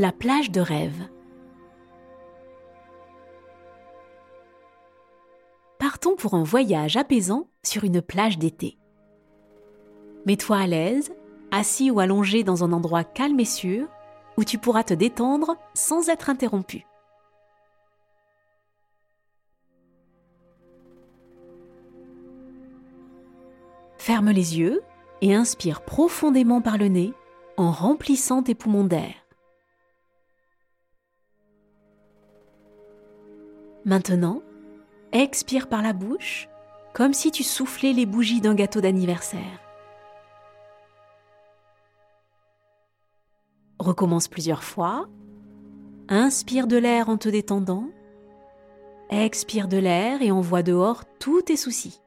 [0.00, 1.08] La plage de rêve.
[5.80, 8.78] Partons pour un voyage apaisant sur une plage d'été.
[10.24, 11.12] Mets-toi à l'aise,
[11.50, 13.88] assis ou allongé dans un endroit calme et sûr,
[14.36, 16.86] où tu pourras te détendre sans être interrompu.
[23.96, 24.80] Ferme les yeux
[25.22, 27.12] et inspire profondément par le nez
[27.56, 29.27] en remplissant tes poumons d'air.
[33.84, 34.42] Maintenant,
[35.12, 36.48] expire par la bouche
[36.92, 39.60] comme si tu soufflais les bougies d'un gâteau d'anniversaire.
[43.78, 45.08] Recommence plusieurs fois.
[46.08, 47.88] Inspire de l'air en te détendant.
[49.10, 52.00] Expire de l'air et envoie dehors tous tes soucis.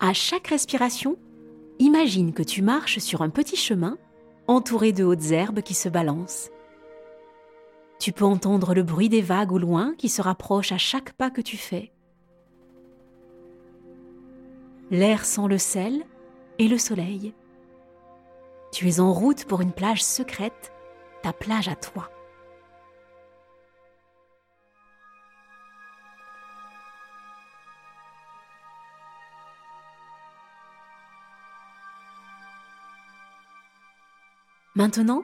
[0.00, 1.16] À chaque respiration,
[1.78, 3.98] imagine que tu marches sur un petit chemin
[4.46, 6.50] entouré de hautes herbes qui se balancent.
[7.98, 11.30] Tu peux entendre le bruit des vagues au loin qui se rapprochent à chaque pas
[11.30, 11.92] que tu fais.
[14.90, 16.04] L'air sent le sel
[16.58, 17.34] et le soleil.
[18.72, 20.72] Tu es en route pour une plage secrète,
[21.22, 22.10] ta plage à toi.
[34.76, 35.22] Maintenant,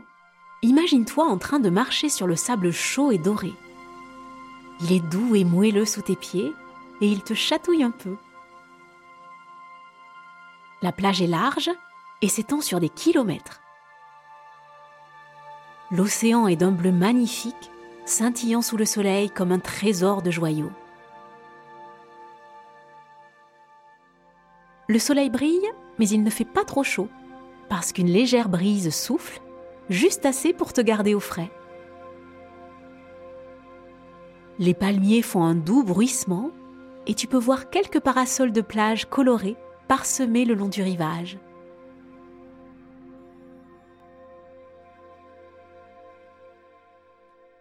[0.62, 3.52] imagine-toi en train de marcher sur le sable chaud et doré.
[4.80, 6.52] Il est doux et moelleux sous tes pieds
[7.00, 8.16] et il te chatouille un peu.
[10.80, 11.70] La plage est large
[12.22, 13.60] et s'étend sur des kilomètres.
[15.90, 17.70] L'océan est d'un bleu magnifique,
[18.06, 20.72] scintillant sous le soleil comme un trésor de joyaux.
[24.88, 25.68] Le soleil brille,
[25.98, 27.08] mais il ne fait pas trop chaud
[27.68, 29.40] parce qu'une légère brise souffle,
[29.92, 31.50] juste assez pour te garder au frais.
[34.58, 36.50] Les palmiers font un doux bruissement
[37.06, 39.56] et tu peux voir quelques parasols de plage colorés
[39.88, 41.38] parsemés le long du rivage.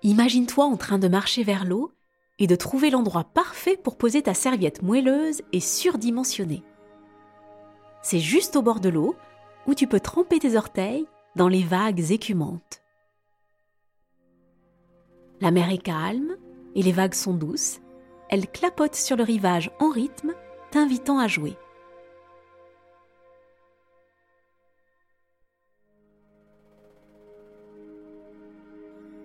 [0.03, 1.91] Imagine-toi en train de marcher vers l'eau
[2.39, 6.63] et de trouver l'endroit parfait pour poser ta serviette moelleuse et surdimensionnée.
[8.01, 9.15] C'est juste au bord de l'eau,
[9.67, 11.05] où tu peux tremper tes orteils
[11.35, 12.81] dans les vagues écumantes.
[15.39, 16.35] La mer est calme
[16.75, 17.79] et les vagues sont douces.
[18.29, 20.33] Elles clapotent sur le rivage en rythme,
[20.71, 21.57] t'invitant à jouer.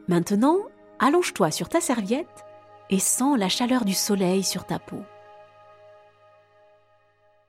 [0.09, 0.59] Maintenant,
[0.99, 2.45] allonge-toi sur ta serviette
[2.91, 5.03] et sens la chaleur du soleil sur ta peau.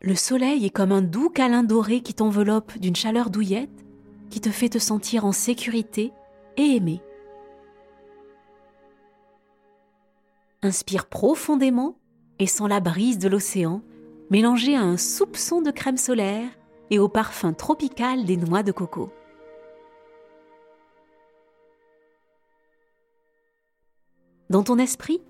[0.01, 3.86] Le soleil est comme un doux câlin doré qui t'enveloppe d'une chaleur douillette
[4.29, 6.11] qui te fait te sentir en sécurité
[6.57, 7.01] et aimé.
[10.63, 11.97] Inspire profondément
[12.39, 13.81] et sens la brise de l'océan
[14.29, 16.49] mélangée à un soupçon de crème solaire
[16.89, 19.11] et au parfum tropical des noix de coco.
[24.49, 25.21] Dans ton esprit,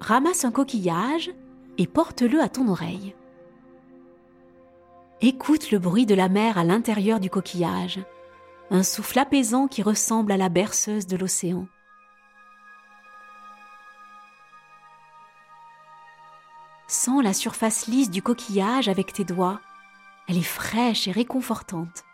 [0.00, 1.32] ramasse un coquillage
[1.78, 3.14] et porte-le à ton oreille.
[5.22, 8.00] Écoute le bruit de la mer à l'intérieur du coquillage,
[8.70, 11.66] un souffle apaisant qui ressemble à la berceuse de l'océan.
[16.88, 19.60] Sens la surface lisse du coquillage avec tes doigts.
[20.28, 22.04] Elle est fraîche et réconfortante.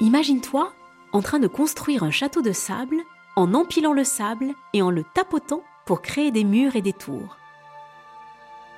[0.00, 0.72] Imagine-toi
[1.12, 2.96] en train de construire un château de sable
[3.36, 7.36] en empilant le sable et en le tapotant pour créer des murs et des tours.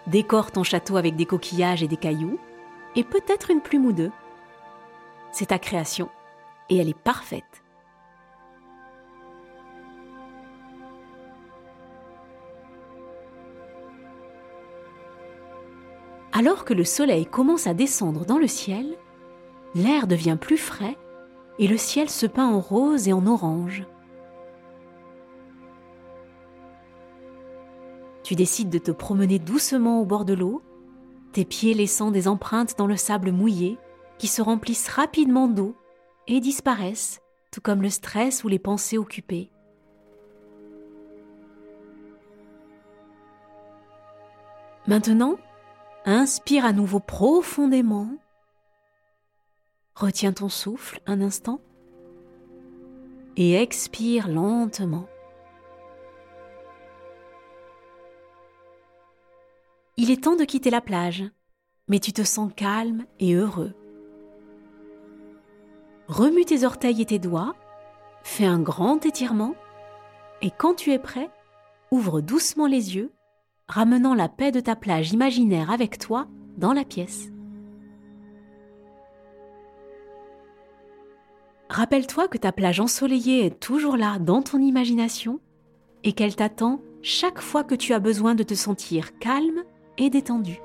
[0.07, 2.39] Décore ton château avec des coquillages et des cailloux,
[2.95, 4.13] et peut-être une plume ou deux.
[5.33, 6.09] C'est ta création,
[6.71, 7.63] et elle est parfaite.
[16.33, 18.99] Alors que le soleil commence à descendre dans le ciel,
[19.75, 20.97] l'air devient plus frais
[21.59, 23.85] et le ciel se peint en rose et en orange.
[28.27, 30.61] Tu décides de te promener doucement au bord de l'eau,
[31.31, 33.79] tes pieds laissant des empreintes dans le sable mouillé
[34.19, 35.77] qui se remplissent rapidement d'eau
[36.27, 37.21] et disparaissent,
[37.53, 39.49] tout comme le stress ou les pensées occupées.
[44.89, 45.37] Maintenant,
[46.05, 48.09] inspire à nouveau profondément.
[49.95, 51.61] Retiens ton souffle un instant
[53.37, 55.07] et expire lentement.
[59.99, 61.25] Il est temps de quitter la plage,
[61.89, 63.73] mais tu te sens calme et heureux.
[66.07, 67.55] Remue tes orteils et tes doigts,
[68.23, 69.55] fais un grand étirement,
[70.43, 71.31] et quand tu es prêt,
[71.91, 73.11] ouvre doucement les yeux,
[73.69, 76.29] ramenant la paix de ta plage imaginaire avec toi
[76.59, 77.31] dans la pièce.
[81.71, 85.41] Rappelle-toi que ta plage ensoleillée est toujours là dans ton imagination
[86.05, 89.65] et qu'elle t'attend chaque fois que tu as besoin de te sentir calme
[89.99, 90.61] et détendu.